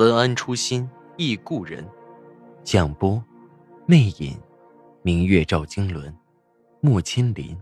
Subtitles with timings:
[0.00, 1.86] 文安初心忆故人，
[2.64, 3.22] 蒋波，
[3.84, 4.40] 魅影，
[5.02, 6.16] 明月照经纶，
[6.80, 7.54] 莫千林。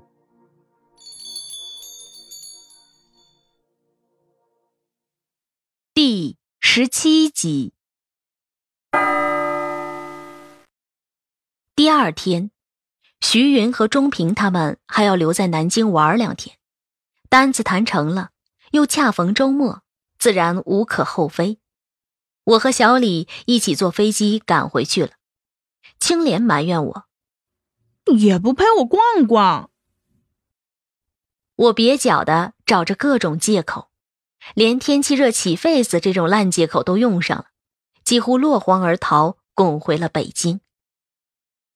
[5.93, 7.73] 第十七集。
[11.75, 12.53] 第二天，
[13.21, 16.57] 徐云和钟平他们还要留在南京玩两天，
[17.29, 18.31] 单子谈成了，
[18.71, 19.83] 又恰逢周末，
[20.21, 21.59] 自然无可厚非。
[22.49, 25.11] 我和小李一起坐飞机赶回去了。
[26.01, 27.09] 青莲埋怨我，
[28.17, 29.71] 也不陪我逛逛。
[31.57, 33.91] 我蹩脚的找着各种借口，
[34.55, 37.47] 连天气热起痱子这种烂借口都用上了，
[38.03, 40.61] 几乎落荒而逃，滚回了北京。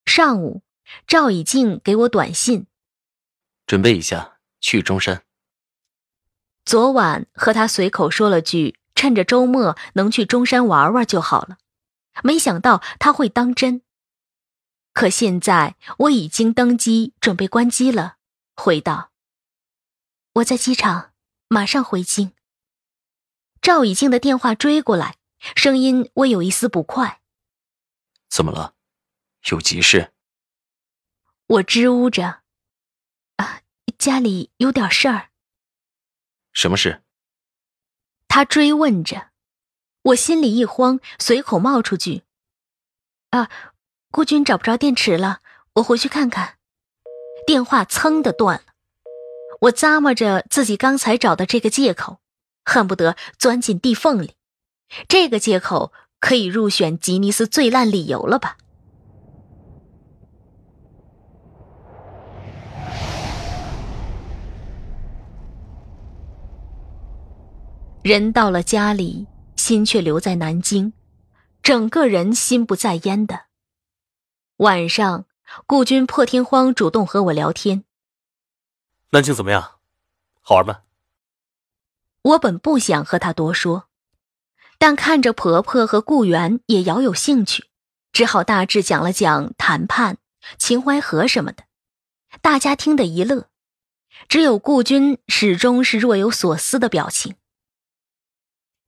[0.07, 0.63] 上午，
[1.07, 2.67] 赵以静给我短信，
[3.67, 5.23] 准备一下去中山。
[6.65, 8.79] 昨晚和他随口说了句。
[8.95, 11.59] 趁着周末能去中山玩玩就好了，
[12.23, 13.83] 没想到他会当真。
[14.93, 18.17] 可现在我已经登机，准备关机了。
[18.55, 19.11] 回道
[20.37, 21.13] ：“我在机场，
[21.49, 22.35] 马上回京。”
[23.63, 25.17] 赵以静的电话追过来，
[25.57, 27.23] 声音微有一丝不快
[28.29, 28.75] ：“怎么了？
[29.51, 30.13] 有急事？”
[31.47, 32.43] 我支吾着
[33.37, 33.63] ：“啊，
[33.97, 35.31] 家里有点事儿。
[36.53, 37.02] ”“什么事？”
[38.35, 39.27] 他追问着，
[40.05, 42.23] 我心里一慌，随口冒出句
[43.29, 43.51] ：“啊，
[44.11, 45.41] 顾军找不着电池了，
[45.75, 46.55] 我回去看看。”
[47.47, 48.73] 电话噌的断了。
[49.61, 52.21] 我咂摸着自己刚才找的这个借口，
[52.65, 54.35] 恨不得钻进地缝里。
[55.07, 58.57] 这个借口可以入选吉尼斯最烂理由了吧？
[68.03, 70.93] 人到了家里，心却留在南京，
[71.63, 73.43] 整个人心不在焉的。
[74.57, 75.27] 晚上，
[75.67, 77.85] 顾军破天荒主动和我聊天。
[79.11, 79.79] 南京怎么样？
[80.41, 80.81] 好玩吗？
[82.23, 83.89] 我本不想和他多说，
[84.79, 87.67] 但看着婆婆和顾源也饶有兴趣，
[88.13, 90.19] 只好大致讲了讲谈判、
[90.59, 91.67] 秦淮河什么的。
[92.41, 93.49] 大家听得一乐，
[94.29, 97.37] 只有顾军始终是若有所思的表情。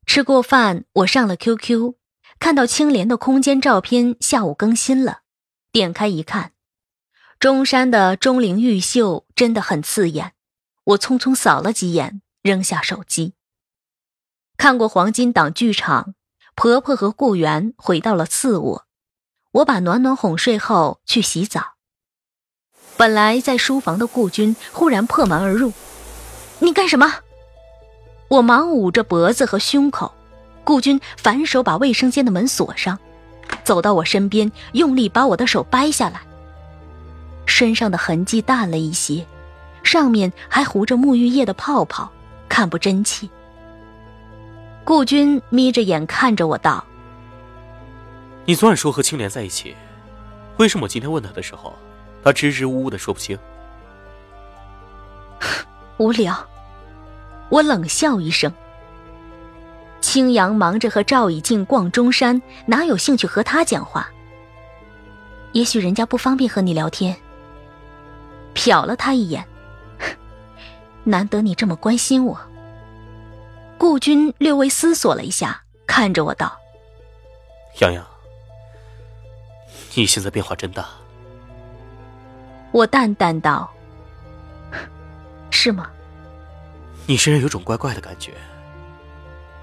[0.06, 1.94] 吃过饭，我上了 QQ，
[2.38, 5.20] 看到青莲的空间照片下午更新了，
[5.72, 6.52] 点开一看，
[7.40, 10.32] 中山的钟灵毓秀真的很刺眼，
[10.84, 13.34] 我匆匆扫了几眼，扔下手机。
[14.56, 16.14] 看过黄金档剧场，
[16.54, 18.86] 婆婆和顾源回到了次卧，
[19.50, 21.74] 我把暖暖哄睡后去洗澡。
[22.96, 25.72] 本来在书房的顾军忽然破门而入，
[26.60, 27.23] 你干什么？
[28.28, 30.12] 我忙捂着脖子和胸口，
[30.64, 32.98] 顾军反手把卫生间的门锁上，
[33.62, 36.20] 走到我身边，用力把我的手掰下来。
[37.46, 39.24] 身上的痕迹淡了一些，
[39.82, 42.10] 上面还糊着沐浴液的泡泡，
[42.48, 43.28] 看不真切。
[44.84, 46.84] 顾军眯着眼看着我道
[48.46, 49.74] ：“你昨晚说和青莲在一起，
[50.56, 51.74] 为什么我今天问他的时候，
[52.22, 53.38] 他支支吾吾的说不清？”
[55.98, 56.34] 无聊。
[57.50, 58.52] 我冷笑一声。
[60.00, 64.08] 青阳忙着和赵以静逛中山，哪有兴趣和他讲话？
[65.52, 67.16] 也许人家不方便和你聊天。
[68.54, 69.44] 瞟了他一眼，
[71.04, 72.38] 难得你这么关心我。
[73.78, 76.56] 顾军略微思索了一下，看着我道
[77.80, 78.04] ：“洋洋，
[79.94, 80.86] 你现在变化真大。”
[82.72, 83.72] 我淡淡道
[85.50, 85.90] ：“是吗？”
[87.06, 88.32] 你身上有种怪怪的感觉。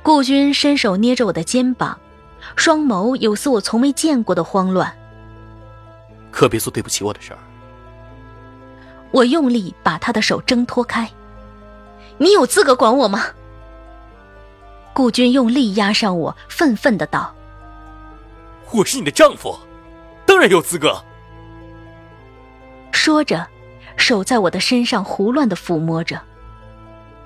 [0.04, 2.00] 顾军伸手捏着我的肩膀，
[2.56, 4.92] 双眸有似我从没见过的慌乱。
[6.32, 7.40] 可别做对不起我的事儿。
[9.12, 11.10] 我用力把他的手挣脱开。
[12.18, 13.26] 你有资格管我吗？
[14.94, 17.34] 顾军用力压上我，愤愤的道
[18.72, 19.58] ：“我是你的丈夫，
[20.26, 21.04] 当然有资格。”
[22.92, 23.48] 说着，
[23.98, 26.22] 手在我的身上胡乱的抚摸着。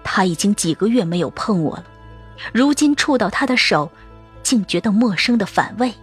[0.05, 1.83] 他已经几个月没有碰我了，
[2.53, 3.91] 如今触到他的手，
[4.43, 5.93] 竟觉得陌生的反胃。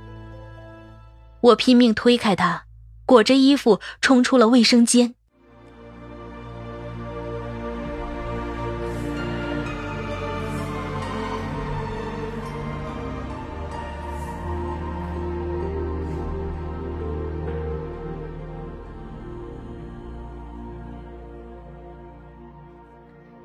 [1.40, 2.64] 我拼命推开他，
[3.06, 5.14] 裹着衣服冲出了卫生间。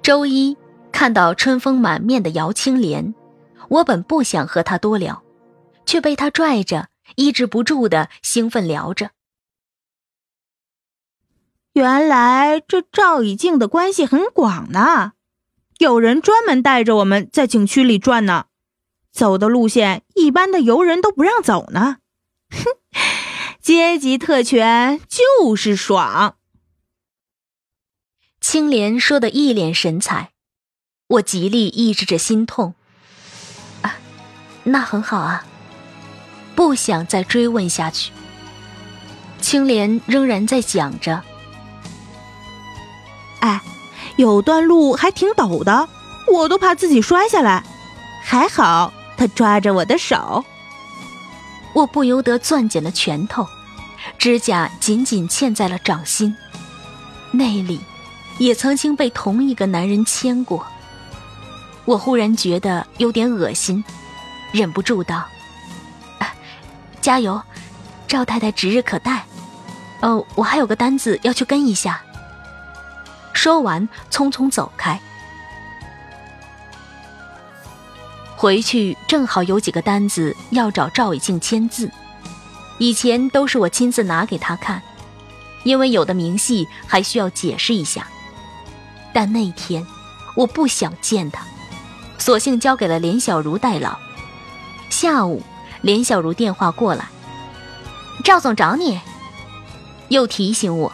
[0.08, 0.56] 周一
[0.94, 3.14] 看到春风满面的姚青莲，
[3.68, 5.22] 我本不想和他多聊，
[5.86, 6.88] 却被他拽着，
[7.18, 9.10] 抑制不住的兴奋聊着。
[11.74, 15.12] 原来这赵以静的关系很广呢，
[15.78, 18.46] 有人专门带着我们在景区里转呢，
[19.12, 21.98] 走的路线一般的游人都不让走呢。
[22.50, 22.64] 哼，
[23.62, 26.37] 阶级特权就是爽。
[28.50, 30.30] 青莲说的一脸神采，
[31.08, 32.76] 我极力抑制着心痛。
[33.82, 33.98] 啊，
[34.64, 35.46] 那很好啊，
[36.56, 38.14] 不想再追问下去。
[39.42, 41.24] 青莲仍然在讲着
[43.44, 43.62] ：“哎，
[44.16, 45.90] 有段路还挺陡的，
[46.32, 47.66] 我都怕自己摔下来，
[48.24, 50.46] 还好他抓着我的手。”
[51.76, 53.46] 我不由得攥紧了拳头，
[54.18, 56.34] 指甲紧紧嵌在了掌心，
[57.32, 57.82] 内里。
[58.40, 60.66] 也曾经被同一个男人牵过，
[61.86, 63.84] 我忽然觉得有点恶心，
[64.52, 65.26] 忍不住道
[67.02, 67.42] ：“加油，
[68.08, 69.24] 赵太太指日可待。”
[70.02, 72.00] 哦，我还有个单子要去跟一下。
[73.34, 75.00] 说完，匆匆走开。
[78.36, 81.92] 回去正好有几个单子要找赵以静签字，
[82.78, 84.80] 以前都是我亲自拿给他看，
[85.64, 88.08] 因为有的明细还需要解释一下。
[89.18, 89.84] 但那天，
[90.36, 91.44] 我不想见他，
[92.20, 93.98] 索性交给了连小茹代劳。
[94.92, 95.42] 下午，
[95.82, 97.08] 连小茹电话过来，
[98.24, 99.02] 赵总找你，
[100.10, 100.94] 又提醒我，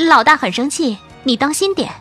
[0.00, 1.92] 老大很生气，你当心点。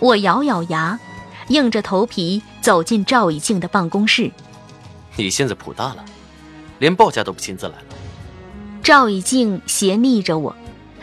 [0.00, 0.98] 我咬咬牙，
[1.46, 4.32] 硬着头皮走进赵以静的办公室。
[5.14, 6.04] 你现在谱大了，
[6.80, 7.84] 连报价都不亲自来了。
[8.82, 10.52] 赵以静斜睨着我。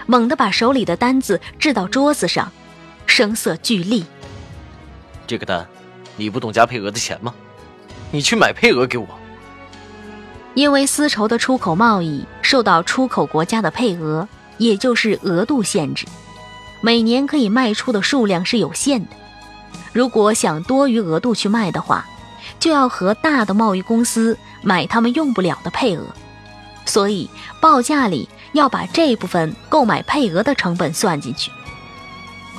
[0.09, 2.51] 猛地把手里的单子掷到桌子上，
[3.05, 4.03] 声色俱厉。
[5.27, 5.67] 这个单，
[6.17, 7.31] 你不懂加配额的钱吗？
[8.09, 9.07] 你去买配额给我。
[10.55, 14.27] 因为丝绸的出口贸易受到出口国家的配额，
[14.57, 16.07] 也就是额度限制，
[16.81, 19.11] 每年可以卖出的数量是有限的。
[19.93, 22.03] 如果想多余额度去卖的话，
[22.59, 26.03] 就要和大的贸易公司买他们用不了的配额，
[26.83, 27.29] 所以
[27.61, 28.27] 报价里。
[28.53, 31.51] 要把这部分购买配额的成本算进去，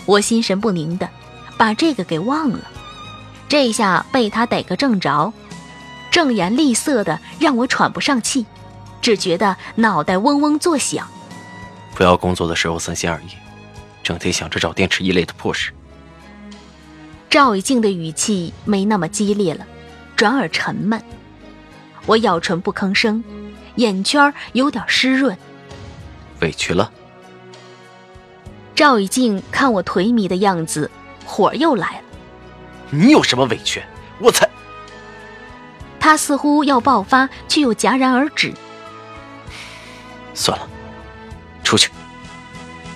[0.07, 1.09] 我心神不宁的
[1.57, 2.61] 把这个给忘了，
[3.49, 5.33] 这下被他逮个正着，
[6.11, 8.47] 正言厉色的让我喘不上气，
[9.03, 11.09] 只觉得脑袋嗡嗡作响。
[11.95, 13.31] 不要工作的时候三心二意，
[14.03, 15.73] 整天想着找电池一类的破事。
[17.29, 19.67] 赵以静的语气没那么激烈了，
[20.17, 21.01] 转而沉闷。
[22.07, 23.23] 我咬唇不吭声，
[23.77, 25.37] 眼圈有点湿润。
[26.41, 26.91] 委屈了，
[28.75, 30.91] 赵以静看我颓靡的样子，
[31.25, 32.03] 火又来了。
[32.91, 33.83] 你有什么委屈？
[34.19, 34.49] 我才……
[35.99, 38.53] 他似乎要爆发，却又戛然而止。
[40.35, 40.67] 算了，
[41.63, 41.91] 出去。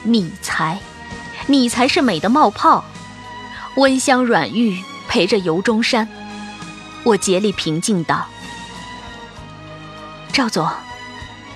[0.03, 0.79] 你才，
[1.47, 2.85] 你才是美的冒泡，
[3.77, 6.09] 温香软玉陪着游中山。
[7.03, 8.27] 我竭力平静道
[10.33, 10.67] ：“赵总，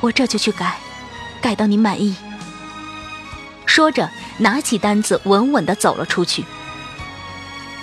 [0.01, 0.77] 我这就去改。”
[1.41, 2.15] 改到您满意。
[3.67, 6.45] 说着，拿起单子，稳稳的走了出去。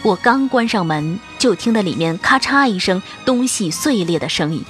[0.04, 4.64] 我刚关上门，就听得里面咔嚓一声东西碎裂的声音。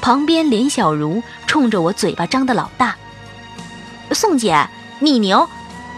[0.00, 2.96] 旁边连小茹冲着我嘴巴张的老大
[4.12, 4.68] ：“宋姐，
[5.00, 5.48] 你牛！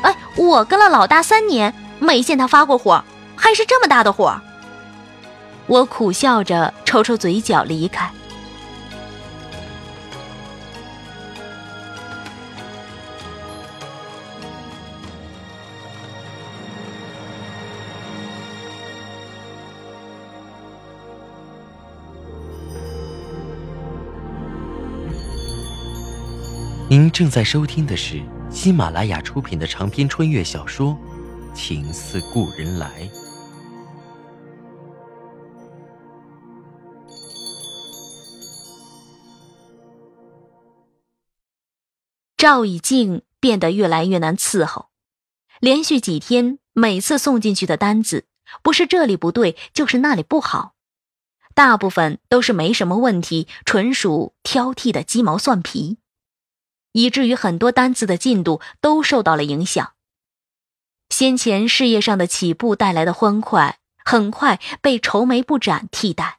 [0.02, 3.04] 哎，我跟了老大三年，没见他发过火，
[3.36, 4.40] 还是这么大的火。”
[5.66, 8.10] 我苦笑着，抽抽嘴角，离开。
[26.90, 28.18] 您正在收听的是
[28.50, 30.96] 喜马拉雅出品的长篇穿越小说
[31.54, 33.02] 《情似故人来》。
[42.38, 44.86] 赵以静变得越来越难伺候，
[45.60, 48.24] 连续几天，每次送进去的单子，
[48.62, 50.72] 不是这里不对，就是那里不好。
[51.54, 55.98] 大部分都是没什么问题，纯属挑剔的鸡毛蒜皮，
[56.92, 59.92] 以至于很多单子的进度都受到了影响。
[61.10, 66.38] 先前事业上的起步带来的欢快，很快被愁眉不展替代。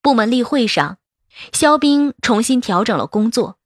[0.00, 0.98] 部门例会上，
[1.52, 3.58] 肖斌重新调整了工作。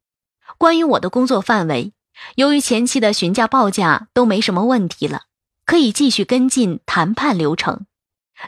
[0.56, 1.92] 关于我的工作范围，
[2.37, 5.25] 由于前期的询价报价都没什么问题了，
[5.66, 7.87] 可以继续跟进谈判流程。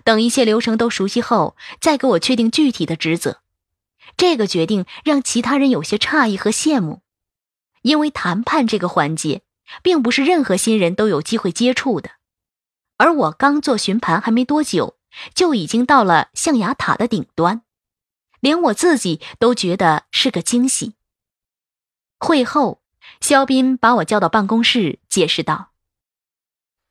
[0.05, 3.42] 等一切流程都熟悉后，再给我确定具体的职责。
[4.17, 7.03] 这个决定让其他人有些诧异和羡慕，
[7.83, 9.43] 因为谈判这个环节，
[9.83, 12.13] 并不是任何新人都有机会接触的。
[12.99, 14.99] 而我刚做询盘还没多久，
[15.35, 17.63] 就已经到了象牙塔的顶端，
[18.41, 20.95] 连我自己都觉得是个惊喜。
[22.19, 22.83] 会后，
[23.21, 25.73] 肖斌把我叫到办公室，解释道：“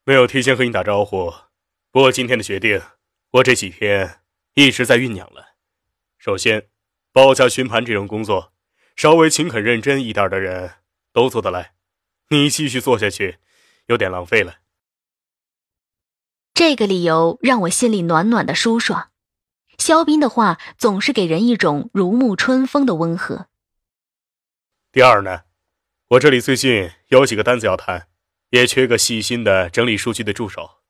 [0.03, 1.33] 没有提前和你打招呼。”
[1.91, 2.81] 不过今天的决定，
[3.31, 4.21] 我这几天
[4.53, 5.55] 一直在酝酿了。
[6.17, 6.69] 首先，
[7.13, 8.53] 报价询盘这种工作，
[8.95, 10.75] 稍微勤恳认真一点的人
[11.11, 11.73] 都做得来。
[12.29, 13.39] 你继续做下去，
[13.87, 14.59] 有点浪费了。
[16.53, 19.09] 这个理由让我心里暖暖的舒爽。
[19.77, 23.47] 肖斌的话总是给人一种如沐春风的温和。
[24.91, 25.41] 第二呢，
[26.09, 28.07] 我这里最近有几个单子要谈，
[28.51, 30.81] 也缺个细心的整理数据的助手。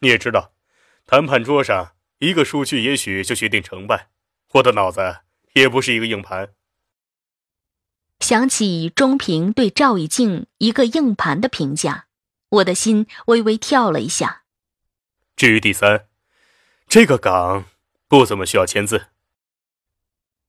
[0.00, 0.52] 你也知道，
[1.06, 4.10] 谈判桌上一个数据也许就决定成败。
[4.54, 5.20] 我的脑子
[5.54, 6.52] 也不是一个硬盘。
[8.20, 12.06] 想起钟平对赵以静一个硬盘的评价，
[12.48, 14.44] 我的心微微跳了一下。
[15.34, 16.06] 至于第三，
[16.86, 17.64] 这个岗
[18.06, 19.06] 不怎么需要签字。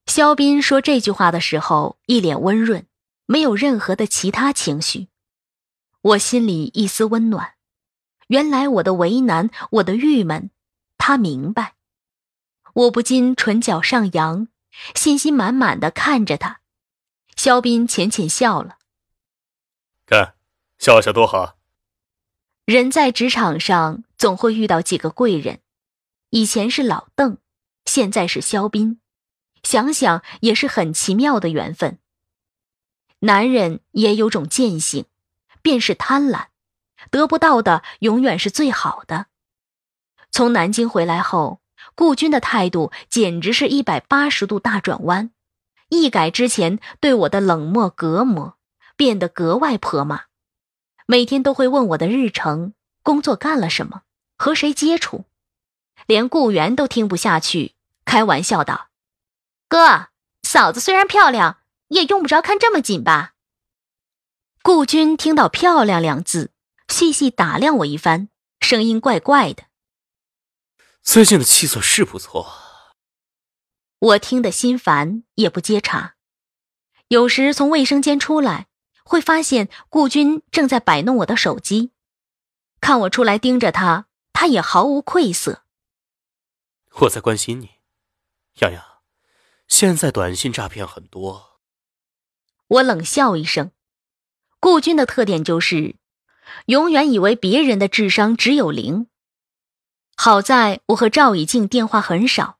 [0.06, 2.86] 肖斌说这句话的时候，一脸温润，
[3.26, 5.08] 没有任何的其他情绪。
[6.02, 7.54] 我心里一丝温暖。
[8.28, 10.52] 原来我的为难，我的郁闷，
[10.98, 11.76] 他明白。
[12.74, 14.48] 我不禁唇角上扬，
[14.96, 16.62] 信心满满的看着他。
[17.36, 18.78] 肖斌浅浅笑了，
[20.06, 20.36] 看，
[20.78, 21.58] 笑笑多好。
[22.66, 25.60] 人在职场上总会遇到几个贵人，
[26.30, 27.40] 以前是老邓，
[27.86, 29.02] 现在是肖斌，
[29.64, 32.00] 想想也是很奇妙的缘分。
[33.20, 35.06] 男人也有种贱性，
[35.62, 36.48] 便是贪婪。
[37.10, 39.26] 得不到的永远是最好的。
[40.32, 41.60] 从南京回来后，
[41.96, 45.32] 顾军的态度简直是一百八十度大转弯，
[45.90, 48.58] 一改之前对我的冷漠隔膜，
[48.96, 50.24] 变得格外泼骂。
[51.06, 54.04] 每天都会问我的日程、工作干了什么、
[54.38, 55.26] 和谁接触，
[56.08, 58.88] 连顾源都听不下去，开玩笑道
[59.68, 60.08] ：“哥，
[60.44, 61.58] 嫂子虽然漂亮，
[61.90, 63.34] 也用不着看这么紧吧？”
[64.64, 66.52] 顾军听到“漂亮”两字。
[66.90, 69.64] 细细打量我一番，声音怪怪的。
[71.04, 72.54] 最近的气色是不错。
[74.00, 76.16] 我听得心烦，也不接茬。
[77.10, 78.68] 有时从卫生间出来，
[79.04, 81.92] 会发现顾军正在摆弄我的手机。
[82.80, 85.64] 看我出来盯着他，他也毫无愧色。
[87.02, 87.72] 我在关心你，
[88.62, 88.84] 洋洋。
[89.68, 91.60] 现在短信诈骗很多。
[92.68, 93.72] 我冷笑一声。
[94.60, 95.98] 顾军的特点就是。
[96.68, 99.08] 永远以为别人的智商只有零。
[100.16, 102.58] 好在我和赵以静电话很少，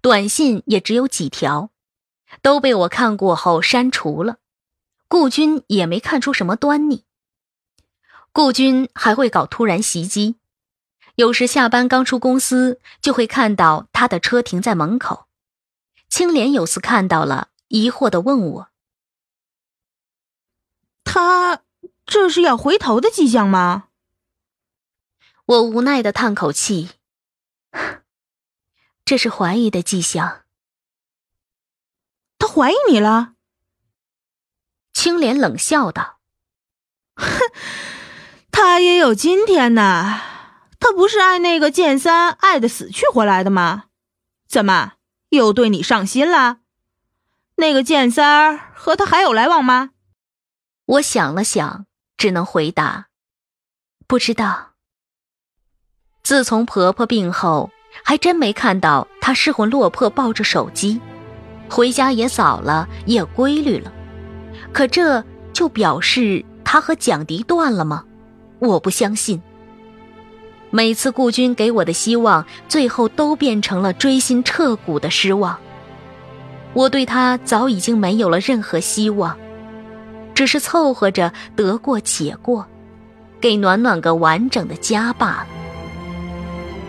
[0.00, 1.70] 短信也只有几条，
[2.40, 4.38] 都被我看过后删除了。
[5.08, 7.04] 顾军也没看出什么端倪。
[8.32, 10.36] 顾军还会搞突然袭击，
[11.16, 15.26] 有时下班刚出公司，就会看到他的车停在门口。
[16.08, 18.68] 青莲有次看到了，疑惑的问我
[21.04, 21.60] ：“他？”
[22.04, 23.84] 这是要回头的迹象吗？
[25.44, 26.90] 我无奈的叹口气，
[29.04, 30.42] 这是怀疑的迹象。
[32.38, 33.34] 他怀疑你了？
[34.92, 36.20] 青莲冷笑道
[37.16, 37.26] ：“哼，
[38.50, 40.20] 他也有今天呐！
[40.78, 43.84] 他不是爱那个剑三爱的死去活来的吗？
[44.48, 44.94] 怎么
[45.30, 46.60] 又对你上心了？
[47.56, 49.90] 那个剑三儿和他还有来往吗？”
[50.86, 51.86] 我想了想。
[52.18, 53.08] 只能回答，
[54.06, 54.71] 不知道。
[56.22, 57.70] 自从婆婆病后，
[58.04, 61.00] 还真没看到她失魂落魄抱着手机，
[61.68, 63.92] 回家也早了，也规律了。
[64.72, 68.04] 可这就表示她和蒋迪断了吗？
[68.60, 69.42] 我不相信。
[70.70, 75.58] 每次顾军给我的希望，最后都变成了锥心彻骨的失望。
[76.72, 79.36] 我对他早已经没有了任何希望。
[80.34, 82.66] 只是凑合着得过且过，
[83.38, 85.46] 给暖暖个完整的家罢了。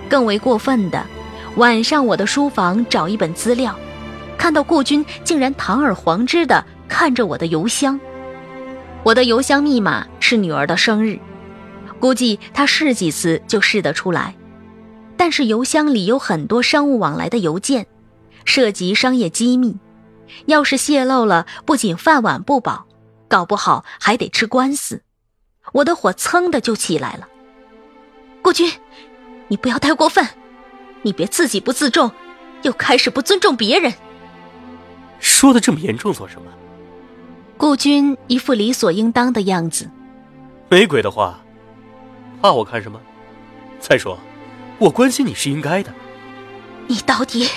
[0.09, 1.05] 更为过分的，
[1.55, 3.75] 晚上我的书房找一本资料，
[4.37, 7.99] 看到顾军竟然堂而皇之的看着我的邮箱。
[9.03, 11.19] 我的邮箱密码是女儿的生日，
[11.99, 14.35] 估计他试几次就试得出来。
[15.17, 17.85] 但是邮箱里有很多商务往来的邮件，
[18.45, 19.77] 涉及商业机密，
[20.47, 22.85] 要是泄露了，不仅饭碗不保，
[23.27, 25.01] 搞不好还得吃官司。
[25.71, 27.27] 我的火蹭的就起来了。
[28.41, 28.69] 顾军，
[29.53, 30.27] 你不要太过分，
[31.03, 32.09] 你别自己不自重，
[32.63, 33.93] 又开始不尊重别人。
[35.19, 36.51] 说的这么严重做什么？
[37.55, 39.87] 顾军一副理所应当的样子。
[40.69, 41.39] 没鬼的话，
[42.41, 42.99] 怕我看什么？
[43.79, 44.17] 再说，
[44.79, 45.93] 我关心你是应该的。
[46.87, 47.47] 你到底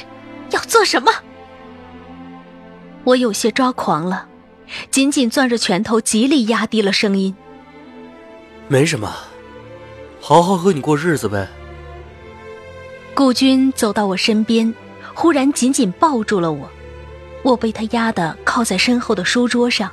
[0.50, 1.11] 要做什么？
[3.05, 4.29] 我有些抓狂了，
[4.91, 7.35] 紧紧攥着拳头，极力压低了声音。
[8.69, 9.11] 没什么，
[10.21, 11.49] 好好和你过日子呗。
[13.16, 14.75] 顾军走到我身边，
[15.14, 16.70] 忽然紧紧抱住了我。
[17.42, 19.90] 我被他压得靠在身后的书桌上，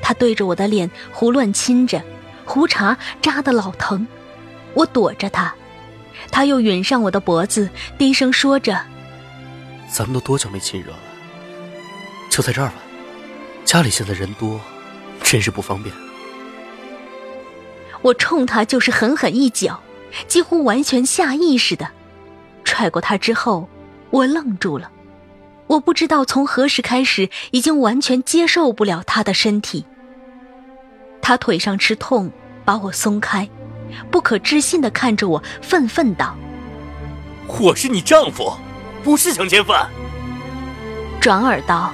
[0.00, 2.02] 他对着我的脸胡乱亲着，
[2.46, 4.08] 胡茬扎得老疼。
[4.72, 5.54] 我躲着他，
[6.30, 8.80] 他又吮上我的脖子，低声说着
[9.92, 10.98] ：“咱们都多久没亲热了？
[12.30, 12.76] 就在这儿吧，
[13.66, 14.58] 家里现在人多，
[15.22, 15.94] 真是不方便。”
[18.00, 19.82] 我冲他就是狠狠一脚，
[20.26, 21.86] 几乎完全下意识的
[22.78, 23.68] 踹过他之后，
[24.10, 24.88] 我愣住了。
[25.66, 29.84] 我不知道从何时开始，已经完全接受不了他的身体。
[31.20, 32.30] 他腿上吃痛，
[32.64, 33.48] 把我松开，
[34.12, 36.36] 不可置信的看着我，愤愤道
[37.60, 38.56] ：“我是你丈夫，
[39.02, 39.90] 不是强奸犯。”
[41.20, 41.92] 转而道：“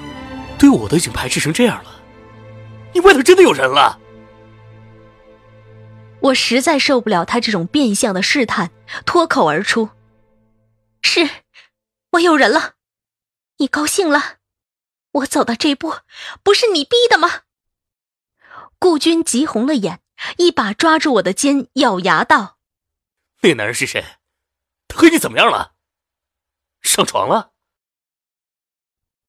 [0.59, 1.91] 对我都已经排斥成这样了，
[2.93, 3.99] 你外头真的有人了？”
[6.21, 8.71] 我实在受不了他这种变相的试探，
[9.07, 9.89] 脱口而出
[11.05, 11.45] ：“是，
[12.13, 12.77] 我有人了。”
[13.59, 14.39] 你高兴了？
[15.13, 15.99] 我走到这步，
[16.43, 17.43] 不是你逼的吗？
[18.79, 20.03] 顾军急红了眼，
[20.39, 22.59] 一把抓住我的肩，咬牙道
[23.43, 24.19] ：“那个男人是谁？
[24.89, 25.75] 他和你怎么样了？
[26.81, 27.53] 上床了？”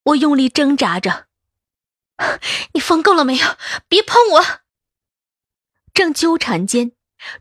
[0.03, 1.27] 我用力挣扎着
[2.73, 3.57] ：“你疯够了没有？
[3.87, 4.45] 别碰我！”
[5.93, 6.93] 正纠缠间，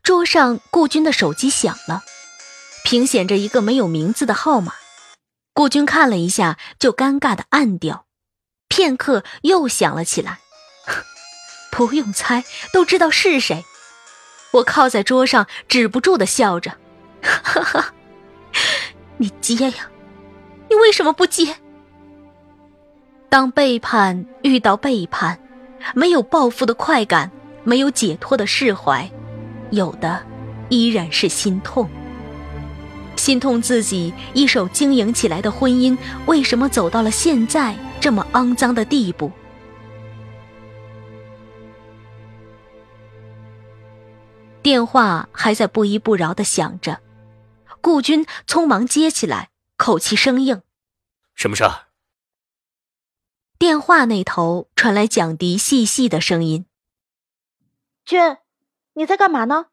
[0.02, 2.02] 桌上顾军的手机响了，
[2.84, 4.74] 屏显着一个没有名字的号码。
[5.54, 8.06] 顾军看了一下，就尴尬的按掉。
[8.68, 10.38] 片刻，又响了起来。
[11.72, 13.64] 不用猜，都知道是谁。
[14.52, 16.76] 我靠在桌上，止不住的笑着。
[17.22, 17.94] 哈哈，
[19.16, 19.90] 你接呀？
[20.68, 21.56] 你为什么不接？
[23.30, 25.40] 当背叛遇到背叛，
[25.94, 27.30] 没有报复的快感，
[27.64, 29.10] 没有解脱的释怀，
[29.70, 30.24] 有的
[30.68, 31.88] 依然是心痛。
[33.16, 35.96] 心痛自己一手经营起来的婚姻，
[36.26, 39.30] 为什么走到了现在这么肮脏的地步？
[44.62, 47.00] 电话还在不依不饶的响着，
[47.82, 50.62] 顾军匆忙接起来，口气生硬
[51.36, 51.88] ：“什么事儿？”
[53.58, 56.64] 电话那头传来蒋迪细细的声音
[58.04, 58.38] ：“君，
[58.94, 59.66] 你在干嘛呢？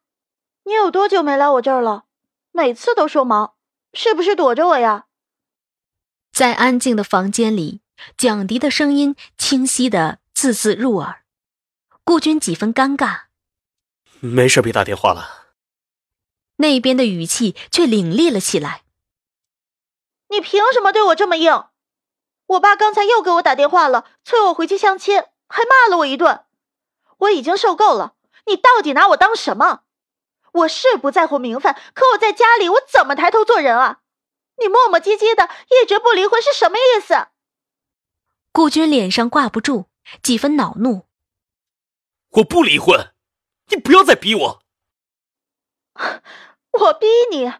[0.64, 2.04] 你有多久没来我这儿了？”
[2.52, 3.54] 每次都说忙，
[3.94, 5.06] 是不是躲着我呀？
[6.32, 7.80] 在安静的房间里，
[8.16, 11.24] 蒋迪的声音清晰的字字入耳。
[12.04, 13.22] 顾军几分尴尬。
[14.20, 15.54] 没事，别打电话了。
[16.56, 18.82] 那边的语气却凛厉了起来。
[20.28, 21.64] 你凭什么对我这么硬？
[22.46, 26.44] 我爸刚才又给我打电话了，催我回去相亲，还骂了我一顿。
[27.18, 28.14] 我已经受够了，
[28.46, 29.84] 你到底拿我当什么？
[30.52, 34.00] 我是不在乎名分，可我在家里，我怎么抬头做人啊？
[34.58, 37.28] 你磨磨唧唧的，一直不离婚是什么意思？
[38.52, 39.86] 顾军脸上挂不住
[40.22, 41.06] 几分恼怒。
[42.28, 43.12] 我不离婚，
[43.68, 44.62] 你不要再逼我。
[46.72, 47.52] 我逼你？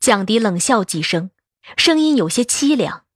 [0.00, 1.30] 蒋迪冷笑几声，
[1.76, 3.06] 声音有些凄凉。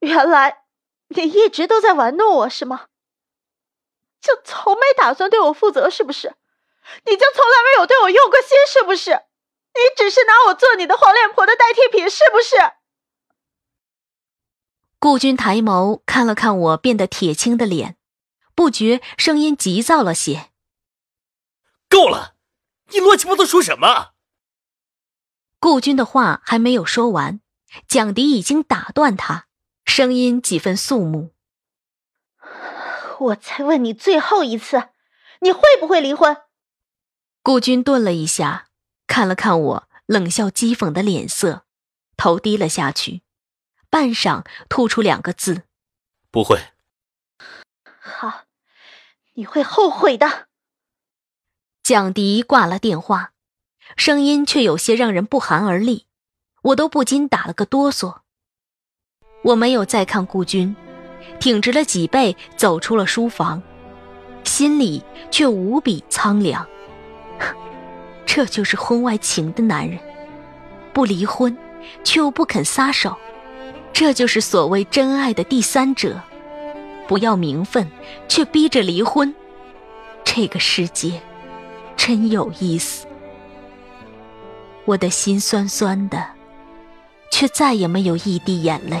[0.00, 0.64] 原来
[1.08, 2.88] 你一直都在玩弄我是吗？
[4.28, 6.34] 就从没打算对我负责，是不是？
[7.06, 9.12] 你就从来没有对我用过心，是不是？
[9.72, 12.56] 你只是拿我做你的黄脸婆的代替品，是不是？
[14.98, 17.96] 顾军抬眸看了看我变得铁青的脸，
[18.54, 20.50] 不觉声音急躁了些。
[21.88, 22.34] 够了，
[22.90, 24.10] 你乱七八糟说什么？
[25.60, 27.40] 顾军的话还没有说完，
[27.86, 29.46] 蒋迪已经打断他，
[29.84, 31.32] 声音几分肃穆。
[33.18, 34.90] 我再问你最后一次，
[35.40, 36.36] 你会不会离婚？
[37.42, 38.68] 顾军顿了一下，
[39.06, 39.26] 看。
[39.26, 41.64] 了看我冷笑讥讽的脸色，
[42.16, 43.22] 头低了下去，
[43.90, 45.64] 半晌吐出两个字
[46.30, 46.72] ：“不会。”
[48.00, 48.44] 好，
[49.34, 50.48] 你会后悔的。
[51.82, 53.32] 蒋迪挂了电话，
[53.96, 56.06] 声音却有些让人不寒而栗，
[56.62, 58.20] 我都不禁打了个哆嗦。
[59.42, 60.76] 我没有再看顾军，
[61.40, 63.62] 挺直了脊背走出了书房，
[64.44, 66.66] 心里却无比苍凉。
[68.26, 69.98] 这就是婚外情的男人，
[70.92, 71.56] 不离婚
[72.04, 73.16] 却又不肯撒手，
[73.92, 76.20] 这就是所谓真爱的第三者，
[77.06, 77.88] 不要名分
[78.28, 79.34] 却逼着离婚。
[80.24, 81.20] 这个世界
[81.96, 83.06] 真有意思，
[84.84, 86.22] 我的心酸酸的，
[87.30, 89.00] 却再也没有一滴眼泪。